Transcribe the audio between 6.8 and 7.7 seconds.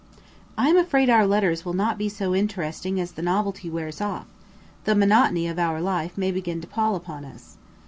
upon us.